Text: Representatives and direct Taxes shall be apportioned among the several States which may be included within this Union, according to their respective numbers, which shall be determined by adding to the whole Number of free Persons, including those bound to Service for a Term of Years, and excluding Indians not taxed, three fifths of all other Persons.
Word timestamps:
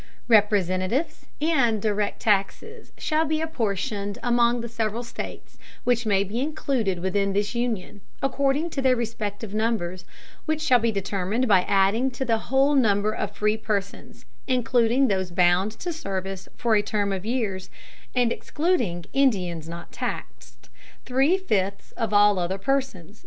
Representatives 0.27 1.27
and 1.39 1.79
direct 1.79 2.19
Taxes 2.19 2.91
shall 2.97 3.23
be 3.23 3.39
apportioned 3.39 4.17
among 4.23 4.61
the 4.61 4.67
several 4.67 5.03
States 5.03 5.59
which 5.83 6.07
may 6.07 6.23
be 6.23 6.39
included 6.39 6.97
within 6.97 7.33
this 7.33 7.53
Union, 7.53 8.01
according 8.19 8.71
to 8.71 8.81
their 8.81 8.95
respective 8.95 9.53
numbers, 9.53 10.03
which 10.47 10.59
shall 10.59 10.79
be 10.79 10.91
determined 10.91 11.47
by 11.47 11.61
adding 11.67 12.09
to 12.09 12.25
the 12.25 12.39
whole 12.49 12.73
Number 12.73 13.13
of 13.13 13.35
free 13.35 13.57
Persons, 13.57 14.25
including 14.47 15.07
those 15.07 15.29
bound 15.29 15.71
to 15.73 15.93
Service 15.93 16.49
for 16.57 16.73
a 16.75 16.81
Term 16.81 17.13
of 17.13 17.23
Years, 17.23 17.69
and 18.15 18.31
excluding 18.31 19.05
Indians 19.13 19.69
not 19.69 19.91
taxed, 19.91 20.71
three 21.05 21.37
fifths 21.37 21.91
of 21.91 22.11
all 22.11 22.39
other 22.39 22.57
Persons. 22.57 23.19